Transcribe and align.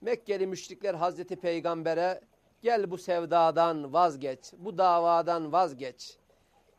Mekkeli 0.00 0.46
müşrikler 0.46 0.94
Hazreti 0.94 1.36
Peygamber'e 1.36 2.20
gel 2.62 2.90
bu 2.90 2.98
sevdadan 2.98 3.92
vazgeç, 3.92 4.52
bu 4.58 4.78
davadan 4.78 5.52
vazgeç. 5.52 6.16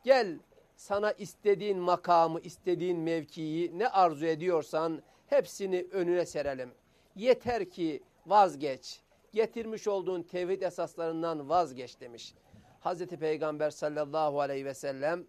Gel 0.04 0.40
sana 0.76 1.12
istediğin 1.12 1.78
makamı, 1.78 2.40
istediğin 2.40 3.00
mevkiyi 3.00 3.80
ne 3.80 3.88
arzu 3.88 4.26
ediyorsan 4.26 5.02
hepsini 5.28 5.88
önüne 5.92 6.26
serelim. 6.26 6.72
Yeter 7.16 7.70
ki 7.70 8.04
vazgeç. 8.26 9.00
Getirmiş 9.34 9.88
olduğun 9.88 10.24
tevhid 10.24 10.62
esaslarından 10.62 11.50
vazgeç 11.50 12.00
demiş. 12.00 12.34
Hazreti 12.80 13.18
Peygamber 13.18 13.70
sallallahu 13.70 14.42
aleyhi 14.42 14.66
ve 14.66 14.74
sellem 14.74 15.26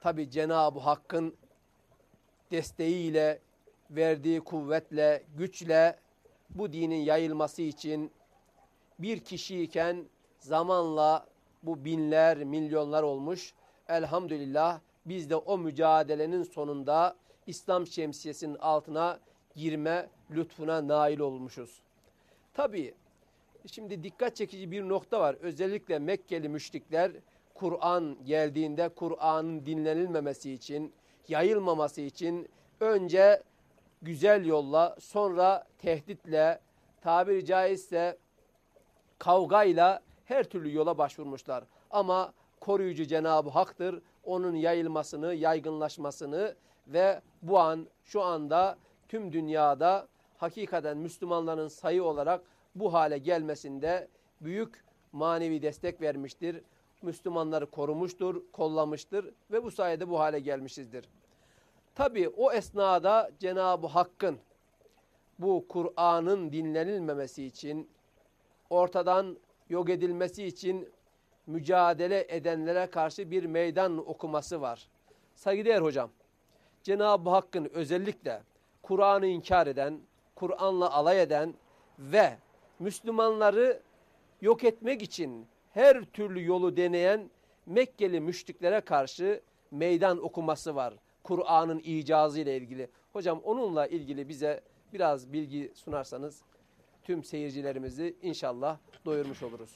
tabi 0.00 0.30
Cenab-ı 0.30 0.78
Hakk'ın 0.78 1.36
desteğiyle, 2.50 3.38
verdiği 3.90 4.40
kuvvetle, 4.40 5.22
güçle 5.36 5.98
bu 6.50 6.72
dinin 6.72 7.00
yayılması 7.00 7.62
için 7.62 8.10
bir 8.98 9.18
kişiyken 9.18 10.04
zamanla 10.38 11.26
bu 11.62 11.84
binler, 11.84 12.44
milyonlar 12.44 13.02
olmuş. 13.02 13.54
Elhamdülillah 13.88 14.80
biz 15.06 15.30
de 15.30 15.36
o 15.36 15.58
mücadelenin 15.58 16.42
sonunda 16.42 17.16
İslam 17.46 17.86
şemsiyesinin 17.86 18.54
altına 18.54 19.20
girme 19.56 20.08
lütfuna 20.30 20.88
nail 20.88 21.18
olmuşuz. 21.18 21.80
Tabi 22.54 22.94
şimdi 23.66 24.02
dikkat 24.02 24.36
çekici 24.36 24.70
bir 24.70 24.88
nokta 24.88 25.20
var. 25.20 25.36
Özellikle 25.40 25.98
Mekkeli 25.98 26.48
müşrikler 26.48 27.12
Kur'an 27.54 28.16
geldiğinde 28.24 28.88
Kur'an'ın 28.88 29.66
dinlenilmemesi 29.66 30.52
için, 30.52 30.92
yayılmaması 31.28 32.00
için 32.00 32.48
önce 32.80 33.42
güzel 34.02 34.44
yolla, 34.44 34.96
sonra 35.00 35.64
tehditle, 35.78 36.60
tabiri 37.00 37.44
caizse 37.44 38.18
kavgayla 39.18 40.02
her 40.24 40.44
türlü 40.44 40.74
yola 40.74 40.98
başvurmuşlar. 40.98 41.64
Ama 41.90 42.32
koruyucu 42.60 43.04
Cenab-ı 43.04 43.50
Hak'tır. 43.50 44.02
Onun 44.24 44.54
yayılmasını, 44.54 45.34
yaygınlaşmasını 45.34 46.54
ve 46.86 47.20
bu 47.42 47.58
an, 47.58 47.86
şu 48.04 48.22
anda 48.22 48.78
tüm 49.08 49.32
dünyada 49.32 50.08
hakikaten 50.38 50.96
Müslümanların 50.96 51.68
sayı 51.68 52.04
olarak 52.04 52.42
bu 52.74 52.92
hale 52.92 53.18
gelmesinde 53.18 54.08
büyük 54.40 54.84
manevi 55.12 55.62
destek 55.62 56.00
vermiştir. 56.00 56.62
Müslümanları 57.02 57.66
korumuştur, 57.66 58.42
kollamıştır 58.52 59.30
ve 59.50 59.64
bu 59.64 59.70
sayede 59.70 60.08
bu 60.08 60.20
hale 60.20 60.40
gelmişizdir. 60.40 61.04
Tabi 61.98 62.28
o 62.28 62.52
esnada 62.52 63.30
Cenab-ı 63.38 63.86
Hakk'ın 63.86 64.38
bu 65.38 65.66
Kur'an'ın 65.68 66.52
dinlenilmemesi 66.52 67.44
için, 67.44 67.90
ortadan 68.70 69.38
yok 69.68 69.90
edilmesi 69.90 70.44
için 70.44 70.88
mücadele 71.46 72.26
edenlere 72.28 72.86
karşı 72.86 73.30
bir 73.30 73.44
meydan 73.44 74.08
okuması 74.08 74.60
var. 74.60 74.88
Saygıdeğer 75.34 75.80
hocam, 75.80 76.10
Cenab-ı 76.82 77.30
Hakk'ın 77.30 77.70
özellikle 77.74 78.42
Kur'an'ı 78.82 79.26
inkar 79.26 79.66
eden, 79.66 80.00
Kur'an'la 80.34 80.92
alay 80.92 81.22
eden 81.22 81.54
ve 81.98 82.38
Müslümanları 82.78 83.82
yok 84.40 84.64
etmek 84.64 85.02
için 85.02 85.46
her 85.74 86.04
türlü 86.04 86.44
yolu 86.44 86.76
deneyen 86.76 87.30
Mekkeli 87.66 88.20
müşriklere 88.20 88.80
karşı 88.80 89.40
meydan 89.70 90.24
okuması 90.24 90.74
var. 90.74 90.94
Kur'an'ın 91.28 91.78
icazı 91.78 92.40
ile 92.40 92.56
ilgili. 92.56 92.90
Hocam 93.12 93.40
onunla 93.44 93.86
ilgili 93.86 94.28
bize 94.28 94.62
biraz 94.92 95.32
bilgi 95.32 95.72
sunarsanız 95.74 96.42
tüm 97.02 97.24
seyircilerimizi 97.24 98.16
inşallah 98.22 98.78
doyurmuş 99.04 99.42
oluruz. 99.42 99.70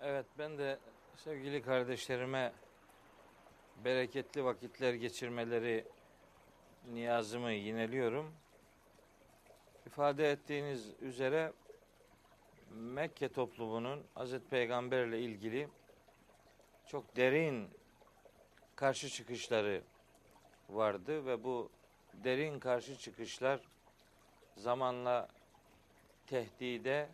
Evet 0.00 0.26
ben 0.38 0.58
de 0.58 0.78
sevgili 1.16 1.62
kardeşlerime 1.62 2.52
bereketli 3.84 4.44
vakitler 4.44 4.94
geçirmeleri 4.94 5.84
niyazımı 6.92 7.52
yineliyorum. 7.52 8.32
İfade 9.86 10.30
ettiğiniz 10.30 10.92
üzere 11.00 11.52
Mekke 12.70 13.28
toplumunun 13.28 14.02
Hazreti 14.14 14.48
Peygamber 14.48 15.06
ile 15.06 15.20
ilgili 15.20 15.68
çok 16.86 17.16
derin 17.16 17.68
karşı 18.76 19.08
çıkışları 19.08 19.82
vardı 20.74 21.26
ve 21.26 21.44
bu 21.44 21.70
derin 22.14 22.58
karşı 22.58 22.98
çıkışlar 22.98 23.60
zamanla 24.56 25.28
tehdide 26.26 27.08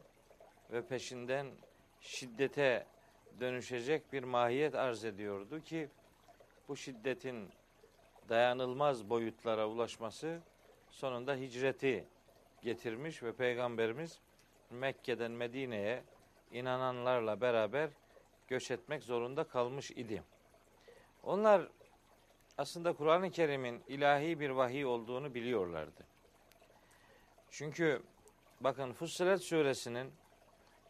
ve 0.73 0.87
peşinden 0.87 1.47
şiddete 2.01 2.87
dönüşecek 3.41 4.13
bir 4.13 4.23
mahiyet 4.23 4.75
arz 4.75 5.05
ediyordu 5.05 5.61
ki 5.61 5.89
bu 6.69 6.77
şiddetin 6.77 7.49
dayanılmaz 8.29 9.11
boyutlara 9.11 9.69
ulaşması 9.69 10.41
sonunda 10.91 11.35
hicreti 11.35 12.05
getirmiş 12.63 13.23
ve 13.23 13.33
Peygamberimiz 13.33 14.21
Mekke'den 14.71 15.31
Medine'ye 15.31 16.03
inananlarla 16.53 17.41
beraber 17.41 17.91
göç 18.49 18.71
etmek 18.71 19.03
zorunda 19.03 19.45
kalmış 19.45 19.91
idi. 19.91 20.23
Onlar 21.23 21.69
aslında 22.59 22.93
Kur'an-ı 22.93 23.31
Kerim'in 23.31 23.83
ilahi 23.89 24.41
bir 24.41 24.51
vahiy 24.51 24.87
olduğunu 24.87 25.35
biliyorlardı. 25.35 26.07
Çünkü 27.51 28.03
bakın 28.61 28.93
Fussilet 28.93 29.43
suresinin 29.43 30.13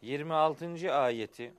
26. 0.01 0.93
ayeti 0.93 1.53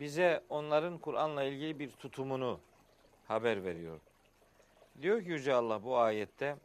bize 0.00 0.44
onların 0.48 0.98
Kur'an'la 0.98 1.44
ilgili 1.44 1.78
bir 1.78 1.90
tutumunu 1.90 2.60
haber 3.28 3.64
veriyor. 3.64 4.00
Diyor 5.02 5.22
ki 5.22 5.28
Yüce 5.28 5.54
Allah 5.54 5.84
bu 5.84 5.98
ayette 5.98 6.56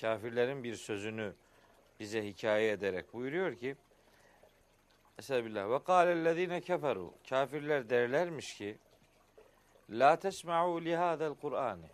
kafirlerin 0.00 0.64
bir 0.64 0.74
sözünü 0.74 1.34
bize 2.00 2.26
hikaye 2.26 2.70
ederek 2.70 3.12
buyuruyor 3.12 3.56
ki 3.56 3.76
Estağfirullah. 5.18 5.70
Ve 5.70 5.84
kâlellezîne 5.84 6.60
keferu. 6.60 7.14
Kafirler 7.28 7.90
derlermiş 7.90 8.56
ki 8.56 8.78
La 9.90 10.16
tesma'u 10.16 10.84
li 10.84 10.96
hadel 10.96 11.34
Kur'an'ı. 11.34 11.88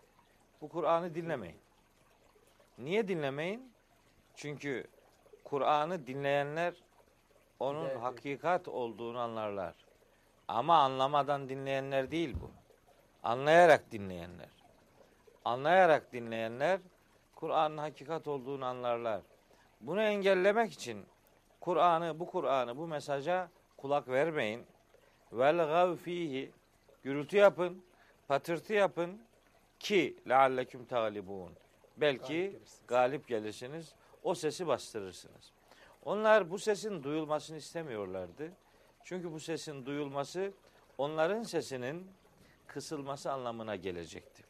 Bu 0.61 0.69
Kur'an'ı 0.69 1.15
dinlemeyin. 1.15 1.59
Niye 2.79 3.09
dinlemeyin? 3.09 3.73
Çünkü 4.35 4.87
Kur'an'ı 5.45 6.07
dinleyenler 6.07 6.75
onun 7.61 7.85
evet. 7.85 8.03
hakikat 8.03 8.69
olduğunu 8.69 9.19
anlarlar. 9.19 9.75
Ama 10.49 10.79
anlamadan 10.79 11.49
dinleyenler 11.49 12.11
değil 12.11 12.37
bu. 12.41 12.51
Anlayarak 13.23 13.93
dinleyenler. 13.93 14.49
Anlayarak 15.45 16.13
dinleyenler 16.13 16.81
Kur'an'ın 17.35 17.79
hakikat 17.79 18.29
olduğunu 18.29 18.65
anlarlar. 18.65 19.21
Bunu 19.81 20.03
engellemek 20.03 20.73
için 20.73 21.07
Kur'an'ı, 21.61 22.21
bu 22.21 22.27
Kur'an'ı, 22.27 22.77
bu 22.77 22.87
mesaja 22.87 23.49
kulak 23.77 24.09
vermeyin. 24.09 24.67
Vel 25.33 25.57
gav 25.57 25.97
fihi 25.97 26.53
gürültü 27.05 27.37
yapın, 27.37 27.85
patırtı 28.29 28.73
yapın 28.73 29.21
ki 29.81 30.17
lealleküm 30.29 30.85
talibun. 30.85 31.53
Belki 31.97 32.51
galip, 32.51 32.89
galip 32.89 33.29
gelirsiniz. 33.29 33.95
O 34.23 34.35
sesi 34.35 34.67
bastırırsınız. 34.67 35.53
Onlar 36.05 36.51
bu 36.51 36.59
sesin 36.59 37.03
duyulmasını 37.03 37.57
istemiyorlardı. 37.57 38.53
Çünkü 39.05 39.33
bu 39.33 39.41
sesin 39.41 39.87
duyulması 39.87 40.53
onların 40.99 41.43
sesinin 41.43 42.07
kısılması 42.67 43.33
anlamına 43.33 43.77
gelecekti. 43.77 44.43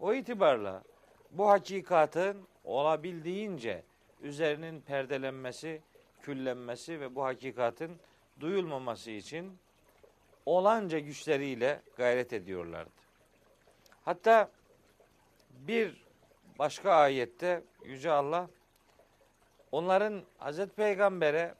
O 0.00 0.14
itibarla 0.14 0.82
bu 1.30 1.48
hakikatin 1.48 2.36
olabildiğince 2.64 3.82
üzerinin 4.22 4.80
perdelenmesi, 4.80 5.82
küllenmesi 6.22 7.00
ve 7.00 7.14
bu 7.14 7.24
hakikatin 7.24 7.98
duyulmaması 8.40 9.10
için 9.10 9.58
olanca 10.50 10.98
güçleriyle 10.98 11.80
gayret 11.96 12.32
ediyorlardı. 12.32 12.90
Hatta 14.04 14.50
bir 15.50 16.04
başka 16.58 16.92
ayette 16.92 17.62
Yüce 17.84 18.10
Allah 18.10 18.48
onların 19.72 20.22
Hazreti 20.38 20.74
Peygamber'e 20.74 21.54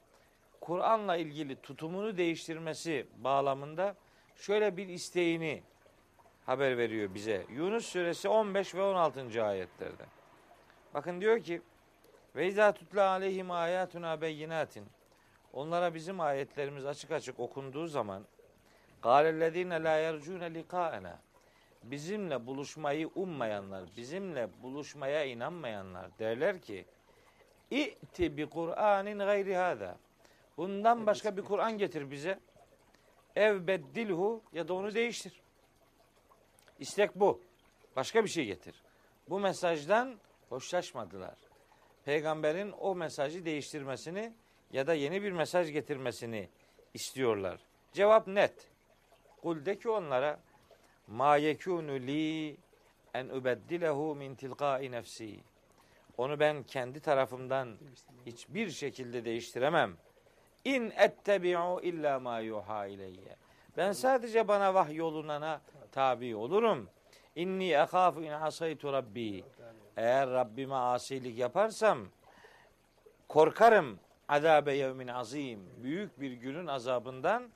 Kur'an'la 0.61 1.15
ilgili 1.15 1.55
tutumunu 1.55 2.17
değiştirmesi 2.17 3.07
bağlamında 3.17 3.95
şöyle 4.35 4.77
bir 4.77 4.87
isteğini 4.87 5.63
haber 6.45 6.77
veriyor 6.77 7.13
bize. 7.13 7.45
Yunus 7.49 7.85
suresi 7.85 8.29
15 8.29 8.75
ve 8.75 8.83
16. 8.83 9.43
ayetlerde. 9.43 10.03
Bakın 10.93 11.21
diyor 11.21 11.43
ki 11.43 11.61
ve 12.35 12.47
izâ 12.47 12.71
tutla 12.71 13.09
aleyhim 13.09 13.51
âyâtuna 13.51 14.21
beyinatin. 14.21 14.85
Onlara 15.53 15.93
bizim 15.93 16.19
ayetlerimiz 16.19 16.85
açık 16.85 17.11
açık 17.11 17.39
okunduğu 17.39 17.87
zaman 17.87 18.23
gâlellezîne 19.01 19.83
lâ 19.83 19.97
yercûne 19.97 20.53
likâena. 20.53 21.19
bizimle 21.83 22.47
buluşmayı 22.47 23.07
ummayanlar, 23.15 23.89
bizimle 23.97 24.49
buluşmaya 24.63 25.25
inanmayanlar 25.25 26.19
derler 26.19 26.61
ki 26.61 26.85
İ'ti 27.71 28.37
bi 28.37 28.49
Kur'anin 28.49 29.19
gayri 29.19 29.55
hada. 29.55 29.97
Bundan 30.57 31.05
başka 31.05 31.37
bir 31.37 31.41
Kur'an 31.41 31.77
getir 31.77 32.11
bize. 32.11 32.39
Ev 33.35 33.67
beddilhu 33.67 34.43
ya 34.53 34.67
da 34.67 34.73
onu 34.73 34.93
değiştir. 34.93 35.41
İstek 36.79 37.15
bu. 37.15 37.41
Başka 37.95 38.23
bir 38.23 38.29
şey 38.29 38.45
getir. 38.45 38.83
Bu 39.29 39.39
mesajdan 39.39 40.19
hoşlaşmadılar. 40.49 41.35
Peygamberin 42.05 42.71
o 42.71 42.95
mesajı 42.95 43.45
değiştirmesini 43.45 44.33
ya 44.71 44.87
da 44.87 44.93
yeni 44.93 45.23
bir 45.23 45.31
mesaj 45.31 45.71
getirmesini 45.71 46.49
istiyorlar. 46.93 47.59
Cevap 47.93 48.27
net. 48.27 48.71
Kul 49.41 49.65
de 49.65 49.79
ki 49.79 49.89
onlara 49.89 50.39
ma 51.07 51.35
yekunu 51.35 51.99
li 52.07 52.57
en 53.13 53.29
ubeddilehu 53.29 54.15
min 54.15 54.35
tilqai 54.35 54.91
nefsi. 54.91 55.39
Onu 56.17 56.39
ben 56.39 56.63
kendi 56.63 56.99
tarafımdan 56.99 57.77
hiçbir 58.25 58.69
şekilde 58.69 59.25
değiştiremem. 59.25 59.97
İn 60.65 60.93
ettebi'u 60.97 61.81
illa 61.81 62.19
ma 62.19 62.39
yuha 62.39 62.85
ileyye. 62.85 63.35
Ben 63.77 63.91
sadece 63.91 64.47
bana 64.47 64.73
vahyolunana 64.73 65.61
tabi 65.91 66.35
olurum. 66.35 66.89
İnni 67.35 67.71
ehâfu 67.71 68.23
in 68.23 68.31
asaytu 68.31 68.93
rabbi. 68.93 69.43
Eğer 69.97 70.29
Rabbime 70.29 70.75
asilik 70.75 71.37
yaparsam 71.37 71.99
korkarım 73.27 73.99
azabe 74.27 74.73
yevmin 74.73 75.07
azim. 75.07 75.59
Büyük 75.83 76.19
bir 76.19 76.31
günün 76.31 76.67
azabından 76.67 77.49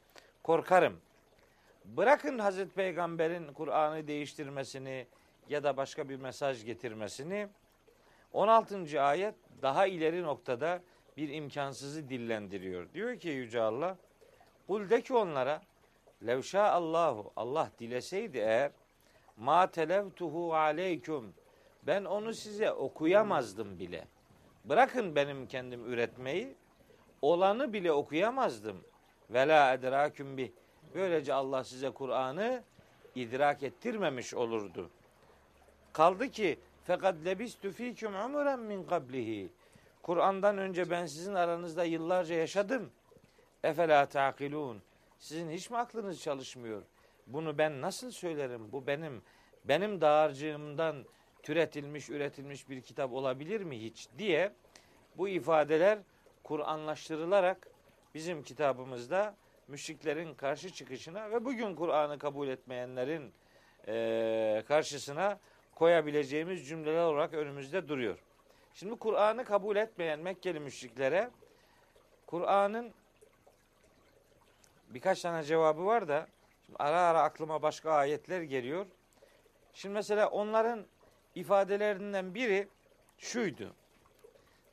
korkarım. 0.43 1.04
Bırakın 1.85 2.39
Hazreti 2.39 2.73
Peygamber'in 2.73 3.53
Kur'an'ı 3.53 4.07
değiştirmesini 4.07 5.07
ya 5.49 5.63
da 5.63 5.77
başka 5.77 6.09
bir 6.09 6.15
mesaj 6.15 6.65
getirmesini. 6.65 7.47
16. 8.33 9.01
ayet 9.01 9.35
daha 9.61 9.87
ileri 9.87 10.23
noktada 10.23 10.81
bir 11.17 11.29
imkansızı 11.29 12.09
dillendiriyor. 12.09 12.93
Diyor 12.93 13.19
ki 13.19 13.29
Yüce 13.29 13.61
Allah, 13.61 13.97
Kul 14.67 14.89
de 14.89 15.01
ki 15.01 15.13
onlara, 15.13 15.61
Levşa 16.27 16.63
Allahu, 16.63 17.31
Allah 17.35 17.71
dileseydi 17.79 18.37
eğer, 18.37 18.71
ma 19.37 19.71
televtuhu 19.71 20.55
aleyküm, 20.55 21.33
ben 21.83 22.05
onu 22.05 22.33
size 22.33 22.71
okuyamazdım 22.71 23.79
bile. 23.79 24.07
Bırakın 24.65 25.15
benim 25.15 25.47
kendim 25.47 25.85
üretmeyi, 25.93 26.55
olanı 27.21 27.73
bile 27.73 27.91
okuyamazdım. 27.91 28.77
Vela 29.29 29.73
edraküm 29.73 30.37
bih. 30.37 30.51
Böylece 30.95 31.33
Allah 31.33 31.63
size 31.63 31.89
Kur'an'ı 31.89 32.63
idrak 33.15 33.63
ettirmemiş 33.63 34.33
olurdu. 34.33 34.89
Kaldı 35.93 36.29
ki 36.29 36.59
fakat 36.83 37.15
lebistü 37.25 37.71
fîküm 37.71 38.15
umuren 38.15 38.59
min 38.59 38.83
kablihi. 38.83 39.49
Kur'an'dan 40.01 40.57
önce 40.57 40.89
ben 40.89 41.05
sizin 41.05 41.33
aranızda 41.33 41.83
yıllarca 41.83 42.35
yaşadım. 42.35 42.91
Efela 43.63 44.05
taqilun. 44.05 44.81
Sizin 45.19 45.49
hiç 45.49 45.69
mi 45.69 45.77
aklınız 45.77 46.21
çalışmıyor? 46.21 46.81
Bunu 47.27 47.57
ben 47.57 47.81
nasıl 47.81 48.11
söylerim? 48.11 48.71
Bu 48.71 48.87
benim 48.87 49.21
benim 49.65 50.01
dağarcığımdan 50.01 51.05
türetilmiş, 51.43 52.09
üretilmiş 52.09 52.69
bir 52.69 52.81
kitap 52.81 53.13
olabilir 53.13 53.61
mi 53.61 53.81
hiç 53.81 54.07
diye 54.17 54.51
bu 55.17 55.27
ifadeler 55.27 55.99
Kur'anlaştırılarak 56.43 57.67
bizim 58.13 58.43
kitabımızda 58.43 59.35
müşriklerin 59.67 60.33
karşı 60.33 60.69
çıkışına 60.69 61.31
ve 61.31 61.45
bugün 61.45 61.75
Kur'an'ı 61.75 62.19
kabul 62.19 62.47
etmeyenlerin 62.47 63.33
e, 63.87 64.63
karşısına 64.67 65.39
koyabileceğimiz 65.75 66.67
cümleler 66.67 67.03
olarak 67.03 67.33
önümüzde 67.33 67.87
duruyor. 67.87 68.17
Şimdi 68.73 68.95
Kur'an'ı 68.95 69.45
kabul 69.45 69.75
etmeyen 69.75 70.19
Mekkeli 70.19 70.59
müşriklere 70.59 71.29
Kur'an'ın 72.25 72.93
birkaç 74.89 75.21
tane 75.21 75.43
cevabı 75.43 75.85
var 75.85 76.07
da 76.07 76.27
şimdi 76.65 76.77
ara 76.79 77.01
ara 77.01 77.21
aklıma 77.21 77.61
başka 77.61 77.91
ayetler 77.91 78.41
geliyor. 78.41 78.85
Şimdi 79.73 79.93
mesela 79.93 80.29
onların 80.29 80.85
ifadelerinden 81.35 82.35
biri 82.35 82.67
şuydu. 83.17 83.73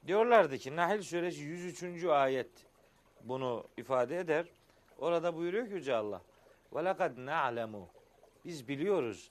Diyorlardı 0.06 0.58
ki 0.58 0.76
Nahl 0.76 1.02
suresi 1.02 1.40
103. 1.42 2.04
ayet 2.04 2.50
bunu 3.24 3.64
ifade 3.76 4.18
eder. 4.18 4.46
Orada 4.98 5.36
buyuruyor 5.36 5.66
ki 5.66 5.72
Yüce 5.72 5.94
Allah. 5.94 6.22
Ve 6.74 6.84
lekad 6.84 7.12
na'lemu. 7.16 7.88
Biz 8.44 8.68
biliyoruz. 8.68 9.30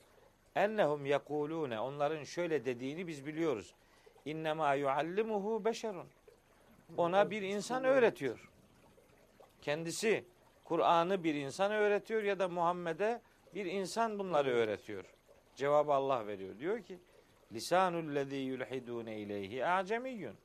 Ennehum 0.55 1.05
yekulune. 1.05 1.79
Onların 1.79 2.23
şöyle 2.23 2.65
dediğini 2.65 3.07
biz 3.07 3.25
biliyoruz. 3.25 3.75
İnnemâ 4.25 4.73
yuallimuhu 4.73 5.65
beşerun. 5.65 6.07
Ona 6.97 7.31
bir 7.31 7.41
insan 7.41 7.83
öğretiyor. 7.83 8.49
Kendisi 9.61 10.25
Kur'an'ı 10.63 11.23
bir 11.23 11.35
insan 11.35 11.71
öğretiyor 11.71 12.23
ya 12.23 12.39
da 12.39 12.47
Muhammed'e 12.47 13.21
bir 13.55 13.65
insan 13.65 14.19
bunları 14.19 14.49
öğretiyor. 14.49 15.05
Cevabı 15.55 15.93
Allah 15.93 16.27
veriyor. 16.27 16.59
Diyor 16.59 16.83
ki 16.83 16.99
lisanul 17.51 18.15
lezî 18.15 18.35
yulhidûne 18.35 19.17
ileyhi 19.17 19.65
a'cemiyyun. 19.65 20.35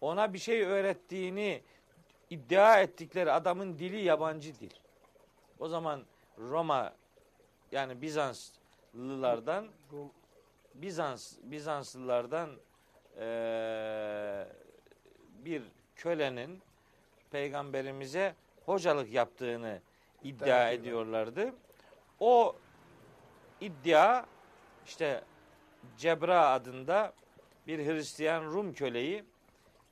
Ona 0.00 0.32
bir 0.32 0.38
şey 0.38 0.62
öğrettiğini 0.62 1.62
iddia 2.30 2.80
ettikleri 2.80 3.32
adamın 3.32 3.78
dili 3.78 4.00
yabancı 4.00 4.60
dil. 4.60 4.70
O 5.58 5.68
zaman 5.68 6.02
Roma 6.38 6.94
yani 7.72 8.02
Bizanslılardan 8.02 9.68
Bizans 10.74 11.36
Bizanslılardan 11.42 12.50
ee, 13.20 14.46
bir 15.44 15.62
kölenin 15.96 16.62
peygamberimize 17.30 18.34
hocalık 18.66 19.12
yaptığını 19.12 19.80
iddia 20.22 20.70
ediyorlardı. 20.70 21.54
O 22.20 22.56
iddia 23.60 24.24
işte 24.86 25.24
Cebra 25.96 26.48
adında 26.48 27.12
bir 27.66 27.86
Hristiyan 27.86 28.44
Rum 28.44 28.72
köleyi 28.72 29.24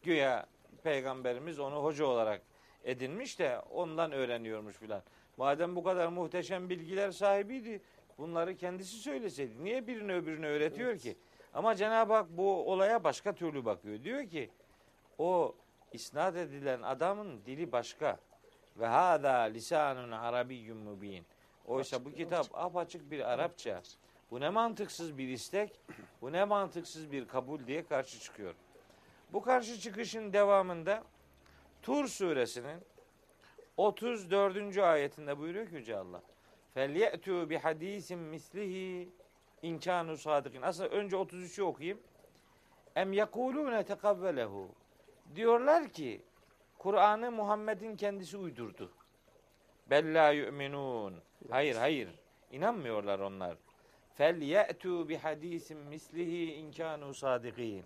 güya 0.02 0.46
peygamberimiz 0.86 1.58
onu 1.58 1.76
hoca 1.76 2.06
olarak 2.06 2.42
edinmiş 2.84 3.38
de 3.38 3.60
ondan 3.60 4.12
öğreniyormuş 4.12 4.76
filan. 4.76 5.02
Madem 5.36 5.76
bu 5.76 5.84
kadar 5.84 6.08
muhteşem 6.08 6.70
bilgiler 6.70 7.10
sahibiydi 7.10 7.80
bunları 8.18 8.56
kendisi 8.56 8.96
söyleseydi. 8.96 9.64
Niye 9.64 9.86
birini 9.86 10.14
öbürünü 10.14 10.46
öğretiyor 10.46 10.98
ki? 10.98 11.16
Ama 11.54 11.74
Cenab-ı 11.74 12.12
Hak 12.12 12.26
bu 12.30 12.72
olaya 12.72 13.04
başka 13.04 13.32
türlü 13.32 13.64
bakıyor. 13.64 14.02
Diyor 14.04 14.26
ki 14.26 14.50
o 15.18 15.54
isnat 15.92 16.36
edilen 16.36 16.82
adamın 16.82 17.40
dili 17.46 17.72
başka. 17.72 18.18
Ve 18.76 18.86
hâzâ 18.86 19.38
lisanun 19.38 20.10
arabiyyun 20.10 20.78
mubin. 20.78 21.26
Oysa 21.66 22.04
bu 22.04 22.12
kitap 22.12 22.46
apaçık 22.52 23.10
bir 23.10 23.32
Arapça. 23.32 23.82
Bu 24.30 24.40
ne 24.40 24.50
mantıksız 24.50 25.18
bir 25.18 25.28
istek, 25.28 25.80
bu 26.22 26.32
ne 26.32 26.44
mantıksız 26.44 27.12
bir 27.12 27.28
kabul 27.28 27.66
diye 27.66 27.84
karşı 27.86 28.20
çıkıyor. 28.20 28.54
Bu 29.33 29.41
karşı 29.41 29.79
çıkışın 29.79 30.33
devamında 30.33 31.03
Tur 31.81 32.07
suresinin 32.07 32.81
34. 33.77 34.77
ayetinde 34.77 35.37
buyuruyor 35.37 35.67
ki 35.67 35.75
Yüce 35.75 35.97
Allah. 35.97 36.21
فَلْيَأْتُوا 36.75 37.47
بِحَد۪يسٍ 37.47 38.35
مِسْلِهِ 38.35 39.07
inkanu 39.61 40.17
sadıkın. 40.17 40.61
Aslında 40.61 40.89
önce 40.89 41.15
33'ü 41.15 41.61
okuyayım. 41.61 41.99
Em 42.95 43.13
yekulune 43.13 43.83
tekavvelehu. 43.83 44.69
Diyorlar 45.35 45.89
ki 45.89 46.21
Kur'an'ı 46.77 47.31
Muhammed'in 47.31 47.95
kendisi 47.95 48.37
uydurdu. 48.37 48.91
Bella 49.89 50.31
yu'minun. 50.31 51.21
Hayır 51.49 51.75
hayır. 51.75 52.09
İnanmıyorlar 52.51 53.19
onlar. 53.19 53.57
Fel 54.13 54.41
ye'tu 54.41 55.09
bi 55.09 55.17
hadisin 55.17 55.77
mislihi 55.77 56.53
inkanu 56.53 57.13
sadikin. 57.13 57.83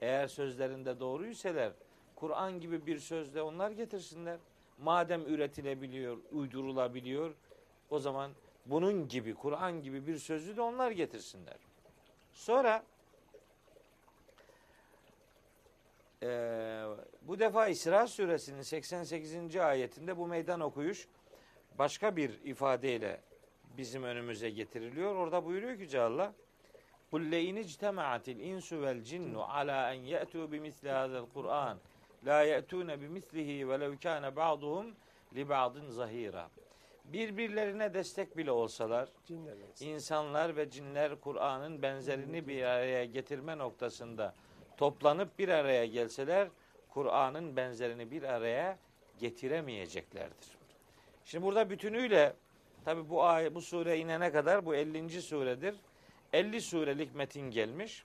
Eğer 0.00 0.26
sözlerinde 0.26 1.00
doğruyseler 1.00 1.72
Kur'an 2.16 2.60
gibi 2.60 2.86
bir 2.86 2.98
sözle 2.98 3.42
onlar 3.42 3.70
getirsinler. 3.70 4.38
Madem 4.78 5.22
üretilebiliyor, 5.22 6.18
uydurulabiliyor 6.32 7.34
o 7.90 7.98
zaman 7.98 8.30
bunun 8.66 9.08
gibi 9.08 9.34
Kur'an 9.34 9.82
gibi 9.82 10.06
bir 10.06 10.18
sözü 10.18 10.56
de 10.56 10.60
onlar 10.60 10.90
getirsinler. 10.90 11.56
Sonra 12.32 12.84
e, 16.22 16.28
bu 17.22 17.38
defa 17.38 17.68
İsra 17.68 18.06
suresinin 18.06 18.62
88. 18.62 19.56
ayetinde 19.56 20.16
bu 20.16 20.26
meydan 20.26 20.60
okuyuş 20.60 21.08
başka 21.78 22.16
bir 22.16 22.44
ifadeyle 22.44 23.20
bizim 23.76 24.02
önümüze 24.02 24.50
getiriliyor. 24.50 25.14
Orada 25.14 25.44
buyuruyor 25.44 25.76
ki 25.76 25.82
Yüce 25.82 26.00
Allah 26.00 26.34
قُلْ 27.11 27.21
لَاِنِ 27.33 27.57
اجْتَمَعَتِ 27.65 28.25
الْاِنْسُ 28.35 28.67
وَالْجِنُّ 28.83 29.35
عَلَى 29.55 29.77
اَنْ 29.93 29.99
يَأْتُوا 30.13 30.45
بِمِثْلِ 30.51 30.85
هَذَا 30.99 31.17
الْقُرْآنِ 31.23 31.77
لَا 32.27 32.39
يَأْتُونَ 32.51 32.89
بِمِثْلِهِ 33.01 33.49
وَلَوْ 33.69 33.91
كَانَ 34.05 34.23
بَعْضُهُمْ 34.39 34.85
لِبَعْضٍ 35.35 35.73
زَهِيرًا 35.99 36.45
birbirlerine 37.05 37.93
destek 37.93 38.37
bile 38.37 38.51
olsalar 38.51 39.09
Cinlerle. 39.25 39.63
insanlar 39.79 40.55
ve 40.55 40.69
cinler 40.69 41.21
Kur'an'ın 41.21 41.81
benzerini 41.81 42.47
bir 42.47 42.63
araya 42.63 43.05
getirme 43.05 43.57
noktasında 43.57 44.33
toplanıp 44.77 45.39
bir 45.39 45.49
araya 45.49 45.85
gelseler 45.85 46.47
Kur'an'ın 46.89 47.57
benzerini 47.57 48.11
bir 48.11 48.23
araya 48.23 48.77
getiremeyeceklerdir. 49.19 50.47
Şimdi 51.25 51.45
burada 51.45 51.69
bütünüyle 51.69 52.33
tabi 52.85 53.09
bu 53.09 53.23
ay 53.23 53.55
bu 53.55 53.61
sure 53.61 53.97
inene 53.97 54.31
kadar 54.31 54.65
bu 54.65 54.75
50. 54.75 55.21
suredir. 55.21 55.75
50 56.32 56.60
surelik 56.60 57.14
metin 57.14 57.50
gelmiş. 57.50 58.04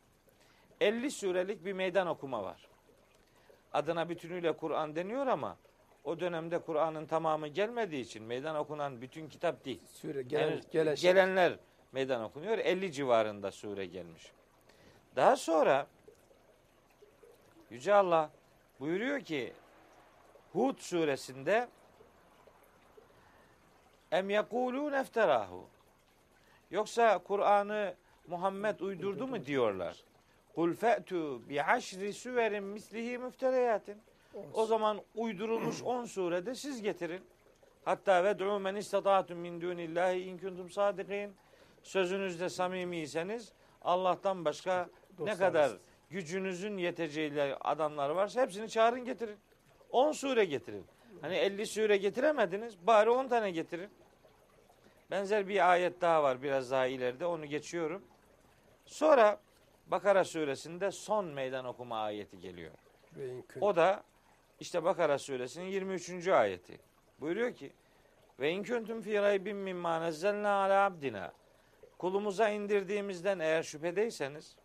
50 0.81 1.11
surelik 1.11 1.65
bir 1.65 1.73
meydan 1.73 2.07
okuma 2.07 2.43
var. 2.43 2.67
Adına 3.73 4.09
bütünüyle 4.09 4.57
Kur'an 4.57 4.95
deniyor 4.95 5.27
ama 5.27 5.57
o 6.03 6.19
dönemde 6.19 6.59
Kur'an'ın 6.59 7.05
tamamı 7.05 7.47
gelmediği 7.47 8.03
için 8.03 8.23
meydan 8.23 8.55
okunan 8.55 9.01
bütün 9.01 9.29
kitap 9.29 9.65
değil. 9.65 9.81
Süre 9.85 10.21
gelen, 10.21 10.49
Yani 10.51 10.61
gelen 10.71 10.95
şey. 10.95 11.11
gelenler 11.11 11.53
meydan 11.91 12.23
okunuyor. 12.23 12.57
50 12.57 12.91
civarında 12.91 13.51
sure 13.51 13.85
gelmiş. 13.85 14.31
Daha 15.15 15.35
sonra 15.35 15.87
Yüce 17.69 17.93
Allah 17.93 18.29
buyuruyor 18.79 19.21
ki 19.21 19.53
Hud 20.53 20.79
suresinde 20.79 21.67
Em 24.11 24.29
yekulun 24.29 24.93
efterahu 24.93 25.65
Yoksa 26.71 27.17
Kur'an'ı 27.17 27.95
Muhammed 28.27 28.79
uydurdu 28.79 29.27
mu 29.27 29.45
diyorlar. 29.45 30.03
Kul 30.55 30.73
fe'tu 30.73 31.49
bi 31.49 31.63
aşri 31.63 32.13
süverin 32.13 32.63
mislihi 32.63 33.17
müftereyatin. 33.17 33.97
O 34.53 34.65
zaman 34.65 35.01
uydurulmuş 35.15 35.81
10 35.83 36.05
surede 36.05 36.55
siz 36.55 36.81
getirin. 36.81 37.21
Hatta 37.85 38.23
ve 38.23 38.39
du'u 38.39 38.59
men 38.59 38.75
istata'tum 38.75 39.37
min 39.39 39.61
dunillahi 39.61 40.19
in 40.19 40.37
kuntum 40.37 40.69
sadikin. 40.69 41.35
Sözünüzde 41.83 42.49
samimiyseniz 42.49 43.53
Allah'tan 43.81 44.45
başka 44.45 44.89
ne 45.19 45.35
kadar 45.35 45.71
gücünüzün 46.09 46.77
yeteceği 46.77 47.55
adamlar 47.61 48.09
varsa 48.09 48.41
hepsini 48.41 48.69
çağırın 48.69 49.05
getirin. 49.05 49.37
10 49.91 50.11
sure 50.11 50.45
getirin. 50.45 50.85
Hani 51.21 51.35
50 51.35 51.65
sure 51.67 51.97
getiremediniz 51.97 52.87
bari 52.87 53.09
10 53.09 53.27
tane 53.27 53.51
getirin. 53.51 53.89
Benzer 55.11 55.47
bir 55.47 55.71
ayet 55.71 56.01
daha 56.01 56.23
var 56.23 56.41
biraz 56.43 56.71
daha 56.71 56.87
ileride 56.87 57.25
onu 57.25 57.45
geçiyorum. 57.45 58.03
Sonra 58.85 59.39
Bakara 59.87 60.23
suresinde 60.23 60.91
son 60.91 61.25
meydan 61.25 61.65
okuma 61.65 61.99
ayeti 62.01 62.39
geliyor. 62.39 62.71
O 63.61 63.75
da 63.75 64.03
işte 64.59 64.83
Bakara 64.83 65.19
suresinin 65.19 65.65
23. 65.65 66.27
ayeti. 66.27 66.79
Buyuruyor 67.19 67.53
ki 67.53 67.71
ve 68.39 68.51
in 68.51 68.63
kuntum 68.63 69.01
fi 69.01 69.13
raybin 69.13 69.57
mimma 69.57 70.01
nazzalna 70.01 70.49
ala 70.49 70.85
abdina 70.85 71.33
kulumuza 71.97 72.49
indirdiğimizden 72.49 73.39
eğer 73.39 73.63
şüphedeyseniz 73.63 74.55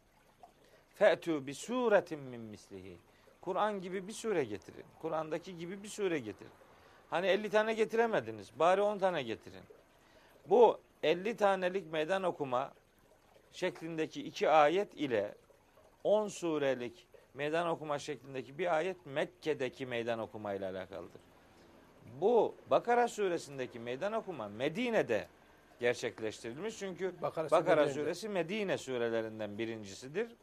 fe'tu 0.95 1.47
bi 1.47 1.55
suretin 1.55 2.21
min 2.21 2.41
mislihi 2.41 2.99
Kur'an 3.41 3.81
gibi 3.81 4.09
bir 4.09 4.13
sure 4.13 4.45
getirin. 4.45 4.85
Kur'an'daki 5.03 5.59
gibi 5.59 5.83
bir 5.83 5.89
sure 5.89 6.19
getirin. 6.19 6.53
Hani 7.11 7.27
50 7.27 7.51
tane 7.51 7.75
getiremediniz. 7.75 8.59
Bari 8.59 8.83
10 8.83 8.99
tane 8.99 9.23
getirin. 9.23 9.63
Bu 10.47 10.81
50 11.03 11.37
tanelik 11.37 11.93
meydan 11.93 12.23
okuma 12.23 12.73
şeklindeki 13.53 14.23
iki 14.23 14.49
ayet 14.51 14.95
ile 14.95 15.35
10 16.05 16.29
surelik 16.29 17.07
meydan 17.35 17.69
okuma 17.69 17.99
şeklindeki 17.99 18.59
bir 18.59 18.77
ayet 18.77 19.07
Mekke'deki 19.07 19.87
meydan 19.87 20.19
okuma 20.19 20.53
ile 20.55 20.67
alakalıdır. 20.67 21.21
Bu 22.21 22.55
Bakara 22.71 23.09
suresindeki 23.09 23.79
meydan 23.81 24.13
okuma 24.13 24.49
Medine'de 24.49 25.27
gerçekleştirilmiş. 25.81 26.79
Çünkü 26.79 27.13
Bakara, 27.23 27.51
Bakara 27.51 27.77
Medine'de. 27.81 28.01
suresi 28.01 28.29
Medine 28.29 28.79
surelerinden 28.79 29.59
birincisidir. 29.59 30.37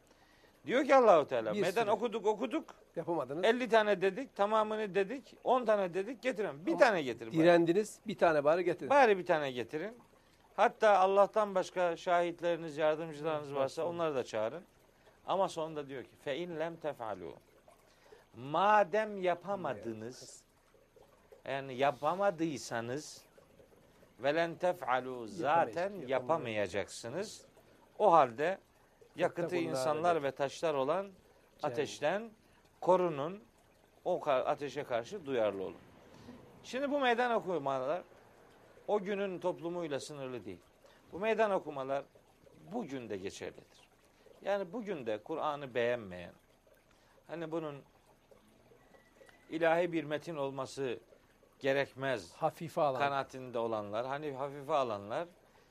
Diyor 0.66 0.84
ki 0.84 0.94
Allahu 0.94 1.26
Teala 1.26 1.54
Bir 1.54 1.60
meydan 1.60 1.82
sure. 1.82 1.90
okuduk 1.90 2.26
okuduk 2.26 2.64
Yapamadınız. 2.96 3.44
50 3.44 3.68
tane 3.68 4.00
dedik 4.02 4.36
tamamını 4.36 4.94
dedik 4.94 5.34
10 5.44 5.64
tane 5.64 5.94
dedik 5.94 6.22
getirin. 6.22 6.66
Bir 6.66 6.70
Ama 6.72 6.80
tane 6.80 7.02
getirin. 7.02 7.32
bari. 7.32 7.38
Direndiniz. 7.42 7.98
Bir 8.06 8.18
tane 8.18 8.44
bari 8.44 8.64
getirin. 8.64 8.90
Bari 8.90 9.18
bir 9.18 9.26
tane 9.26 9.50
getirin. 9.50 9.96
Hatta 10.56 10.98
Allah'tan 10.98 11.54
başka 11.54 11.96
şahitleriniz, 11.96 12.76
yardımcılarınız 12.76 13.54
varsa 13.54 13.84
onları 13.84 14.14
da 14.14 14.24
çağırın. 14.24 14.64
Ama 15.26 15.48
sonunda 15.48 15.88
diyor 15.88 16.02
ki 16.02 16.16
fe 16.24 16.36
in 16.36 16.58
lem 16.58 16.76
tefalu. 16.76 17.34
Madem 18.36 19.22
yapamadınız 19.22 20.42
yani 21.44 21.74
yapamadıysanız 21.74 23.24
velen 24.18 24.54
tef'alu 24.54 25.26
zaten 25.26 25.92
yapamayacaksınız. 26.06 27.46
O 27.98 28.12
halde 28.12 28.58
yakıtı 29.16 29.56
insanlar 29.56 30.22
ve 30.22 30.30
taşlar 30.30 30.74
olan 30.74 31.10
ateşten 31.62 32.30
korunun. 32.80 33.44
O 34.04 34.28
ateşe 34.28 34.84
karşı 34.84 35.26
duyarlı 35.26 35.62
olun. 35.62 35.76
Şimdi 36.62 36.90
bu 36.90 37.00
meydan 37.00 37.32
okumalar 37.32 38.02
o 38.88 39.00
günün 39.00 39.38
toplumuyla 39.38 40.00
sınırlı 40.00 40.44
değil. 40.44 40.60
Bu 41.12 41.18
meydan 41.20 41.50
okumalar 41.50 42.04
bugün 42.72 43.08
de 43.08 43.16
geçerlidir. 43.16 43.88
Yani 44.42 44.72
bugün 44.72 45.06
de 45.06 45.18
Kur'an'ı 45.22 45.74
beğenmeyen, 45.74 46.32
hani 47.26 47.52
bunun 47.52 47.82
ilahi 49.50 49.92
bir 49.92 50.04
metin 50.04 50.36
olması 50.36 50.98
gerekmez 51.58 52.32
Hafife 52.32 52.80
alan. 52.80 53.00
kanaatinde 53.00 53.58
olanlar, 53.58 54.06
hani 54.06 54.32
hafife 54.32 54.72
alanlar 54.74 55.28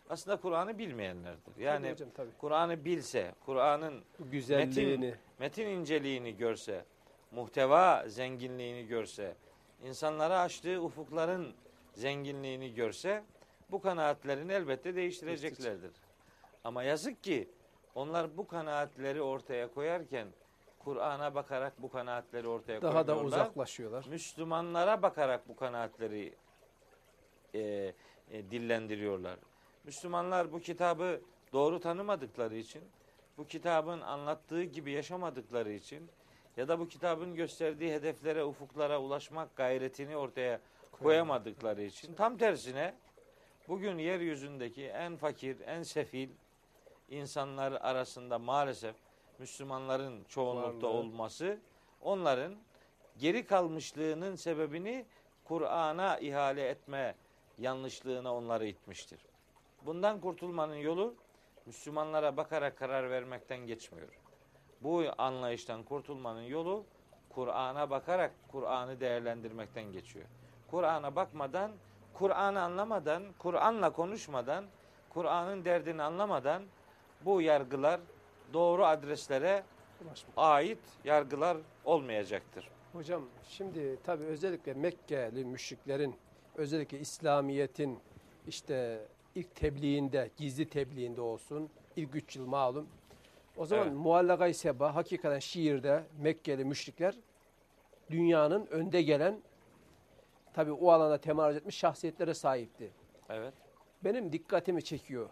aslında 0.09 0.37
Kur'an'ı 0.37 0.77
bilmeyenlerdir. 0.77 1.57
Yani. 1.57 1.95
Kur'an'ı 2.37 2.85
bilse, 2.85 3.35
Kur'an'ın 3.45 4.03
güzelliğini. 4.19 5.15
metin 5.39 5.67
inceliğini 5.67 6.37
görse, 6.37 6.85
muhteva 7.31 8.03
zenginliğini 8.07 8.87
görse, 8.87 9.35
insanlara 9.83 10.39
açtığı 10.39 10.81
ufukların 10.81 11.53
zenginliğini 11.95 12.73
görse 12.73 13.23
bu 13.71 13.81
kanaatlerini 13.81 14.51
elbette 14.53 14.95
değiştireceklerdir. 14.95 15.91
Ama 16.63 16.83
yazık 16.83 17.23
ki 17.23 17.49
onlar 17.95 18.37
bu 18.37 18.47
kanaatleri 18.47 19.21
ortaya 19.21 19.73
koyarken 19.73 20.27
Kur'an'a 20.79 21.35
bakarak 21.35 21.81
bu 21.81 21.91
kanaatleri 21.91 22.47
ortaya 22.47 22.81
daha 22.81 23.07
da 23.07 23.13
koymuyorlar. 23.13 23.41
uzaklaşıyorlar. 23.41 24.05
Müslümanlara 24.09 25.01
bakarak 25.01 25.49
bu 25.49 25.55
kanaatleri 25.55 26.33
e, 27.53 27.59
e, 28.31 28.51
dillendiriyorlar. 28.51 29.39
Müslümanlar 29.83 30.51
bu 30.51 30.59
kitabı 30.59 31.21
doğru 31.53 31.79
tanımadıkları 31.79 32.55
için, 32.55 32.83
bu 33.37 33.47
kitabın 33.47 34.01
anlattığı 34.01 34.63
gibi 34.63 34.91
yaşamadıkları 34.91 35.71
için 35.71 36.09
ya 36.57 36.67
da 36.67 36.79
bu 36.79 36.87
kitabın 36.87 37.35
gösterdiği 37.35 37.93
hedeflere, 37.93 38.43
ufuklara 38.43 39.01
ulaşmak 39.01 39.55
gayretini 39.55 40.17
ortaya 40.17 40.59
koyamadıkları 41.03 41.81
için 41.81 42.13
tam 42.13 42.37
tersine 42.37 42.93
bugün 43.67 43.97
yeryüzündeki 43.97 44.85
en 44.87 45.15
fakir, 45.15 45.59
en 45.65 45.83
sefil 45.83 46.29
insanlar 47.09 47.71
arasında 47.71 48.39
maalesef 48.39 48.95
Müslümanların 49.39 50.23
çoğunlukta 50.23 50.87
Varlığı. 50.87 50.97
olması 50.97 51.59
onların 52.01 52.55
geri 53.17 53.45
kalmışlığının 53.45 54.35
sebebini 54.35 55.05
Kur'an'a 55.43 56.17
ihale 56.17 56.67
etme 56.67 57.15
yanlışlığına 57.57 58.35
onları 58.35 58.65
itmiştir. 58.65 59.19
Bundan 59.85 60.21
kurtulmanın 60.21 60.75
yolu 60.75 61.15
Müslümanlara 61.65 62.37
bakarak 62.37 62.77
karar 62.77 63.09
vermekten 63.09 63.57
geçmiyor. 63.57 64.19
Bu 64.81 65.03
anlayıştan 65.17 65.83
kurtulmanın 65.83 66.41
yolu 66.41 66.85
Kur'an'a 67.29 67.89
bakarak 67.89 68.31
Kur'an'ı 68.47 68.99
değerlendirmekten 68.99 69.91
geçiyor. 69.91 70.25
Kur'an'a 70.71 71.15
bakmadan, 71.15 71.71
Kur'an'ı 72.13 72.61
anlamadan, 72.61 73.23
Kur'an'la 73.39 73.89
konuşmadan, 73.93 74.65
Kur'an'ın 75.09 75.65
derdini 75.65 76.03
anlamadan 76.03 76.63
bu 77.25 77.41
yargılar 77.41 77.99
doğru 78.53 78.85
adreslere 78.85 79.63
Ulaşmak. 80.05 80.33
ait 80.37 80.79
yargılar 81.03 81.57
olmayacaktır. 81.85 82.69
Hocam 82.93 83.21
şimdi 83.49 83.97
tabii 84.03 84.23
özellikle 84.23 84.73
Mekkeli 84.73 85.45
müşriklerin 85.45 86.15
özellikle 86.55 86.99
İslamiyet'in 86.99 87.99
işte 88.47 89.05
ilk 89.35 89.55
tebliğinde, 89.55 90.29
gizli 90.37 90.69
tebliğinde 90.69 91.21
olsun 91.21 91.69
ilk 91.95 92.15
üç 92.15 92.35
yıl 92.35 92.45
malum. 92.47 92.87
O 93.57 93.65
zaman 93.65 93.87
Evet. 93.87 93.97
muallaka 93.97 94.53
seba 94.53 94.95
hakikaten 94.95 95.39
şiirde 95.39 96.03
Mekkeli 96.19 96.65
müşrikler 96.65 97.15
dünyanın 98.09 98.65
önde 98.65 99.01
gelen 99.01 99.39
tabii 100.55 100.71
o 100.71 100.91
alana 100.91 101.17
temaruz 101.17 101.57
etmiş 101.57 101.77
şahsiyetlere 101.77 102.33
sahipti. 102.33 102.91
Evet. 103.29 103.53
Benim 104.03 104.31
dikkatimi 104.31 104.83
çekiyor. 104.83 105.29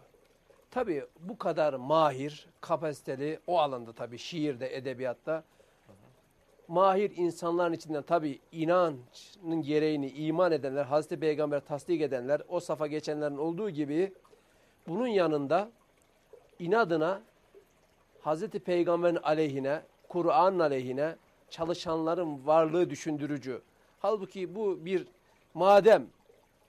Tabii 0.70 1.04
bu 1.20 1.38
kadar 1.38 1.74
mahir, 1.74 2.48
kapasiteli 2.60 3.38
o 3.46 3.58
alanda 3.58 3.92
tabii 3.92 4.18
şiirde, 4.18 4.76
edebiyatta 4.76 5.44
mahir 6.68 7.16
insanların 7.16 7.72
içinden 7.72 8.02
tabi 8.02 8.40
inancının 8.52 9.62
gereğini 9.62 10.10
iman 10.10 10.52
edenler, 10.52 10.84
Hazreti 10.84 11.20
Peygamber 11.20 11.60
tasdik 11.60 12.00
edenler, 12.00 12.42
o 12.48 12.60
safa 12.60 12.86
geçenlerin 12.86 13.36
olduğu 13.36 13.70
gibi 13.70 14.12
bunun 14.88 15.06
yanında 15.06 15.70
inadına 16.58 17.22
Hazreti 18.20 18.58
Peygamber'in 18.58 19.18
aleyhine, 19.22 19.82
Kur'an'ın 20.08 20.58
aleyhine 20.58 21.16
çalışanların 21.50 22.46
varlığı 22.46 22.90
düşündürücü. 22.90 23.62
Halbuki 24.00 24.54
bu 24.54 24.84
bir 24.84 25.06
madem 25.54 26.06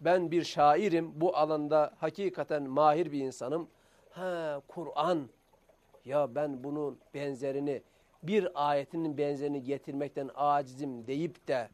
ben 0.01 0.31
bir 0.31 0.43
şairim, 0.43 1.11
bu 1.15 1.37
alanda 1.37 1.93
hakikaten 1.97 2.63
mahir 2.63 3.11
bir 3.11 3.19
insanım. 3.19 3.67
Ha 4.11 4.61
Kur'an 4.67 5.29
ya 6.05 6.35
ben 6.35 6.63
bunun 6.63 6.97
benzerini 7.13 7.81
bir 8.23 8.69
ayetinin 8.69 9.17
benzerini 9.17 9.63
getirmekten 9.63 10.29
acizim 10.35 11.07
deyip 11.07 11.47
de 11.47 11.69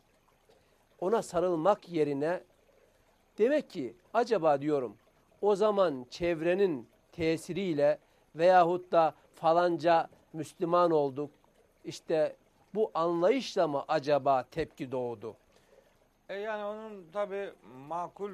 ona 0.99 1.21
sarılmak 1.21 1.89
yerine 1.89 2.43
demek 3.37 3.69
ki 3.69 3.95
acaba 4.13 4.61
diyorum 4.61 4.97
o 5.41 5.55
zaman 5.55 6.05
çevrenin 6.09 6.87
tesiriyle 7.11 7.99
veyahut 8.35 8.91
da 8.91 9.13
falanca 9.35 10.09
Müslüman 10.33 10.91
olduk 10.91 11.31
işte 11.85 12.35
bu 12.75 12.91
anlayışla 12.93 13.67
mı 13.67 13.83
acaba 13.87 14.43
tepki 14.51 14.91
doğdu? 14.91 15.35
E 16.29 16.35
yani 16.35 16.63
onun 16.63 17.11
tabi 17.13 17.51
makul 17.87 18.31